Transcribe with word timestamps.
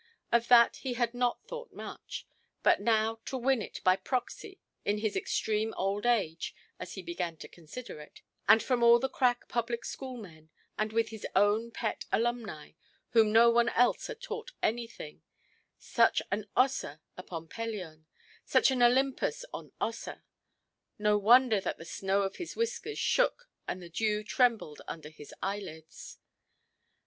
Of 0.31 0.47
that 0.47 0.77
he 0.77 0.95
had 0.95 1.13
not 1.13 1.43
thought 1.43 1.71
much. 1.73 2.25
But 2.63 2.81
now 2.81 3.19
to 3.25 3.37
win 3.37 3.61
it 3.61 3.81
by 3.83 3.97
proxy 3.97 4.59
in 4.83 4.97
his 4.97 5.15
extreme 5.15 5.75
old 5.77 6.07
age, 6.07 6.55
as 6.79 6.93
he 6.95 7.03
began 7.03 7.37
to 7.37 7.47
consider 7.47 7.99
it, 7.99 8.23
and 8.49 8.63
from 8.63 8.81
all 8.81 8.97
the 8.97 9.07
crack 9.07 9.47
public 9.47 9.85
schoolmen, 9.85 10.49
and 10.75 10.91
with 10.91 11.09
his 11.09 11.27
own 11.35 11.69
pet 11.69 12.05
alumni, 12.11 12.71
whom 13.09 13.31
no 13.31 13.51
one 13.51 13.69
else 13.69 14.07
had 14.07 14.19
taught 14.21 14.53
anything—such 14.63 16.23
an 16.31 16.47
Ossa 16.57 16.99
upon 17.15 17.47
Pelion, 17.47 18.07
such 18.43 18.71
an 18.71 18.81
Olympus 18.81 19.45
on 19.53 19.71
Ossa—no 19.79 21.15
wonder 21.19 21.61
that 21.61 21.77
the 21.77 21.85
snow 21.85 22.23
of 22.23 22.37
his 22.37 22.55
whiskers 22.55 22.97
shook 22.97 23.51
and 23.67 23.83
the 23.83 23.87
dew 23.89 24.23
trembled 24.23 24.81
under 24.87 25.09
his 25.09 25.31
eyelids. 25.43 26.17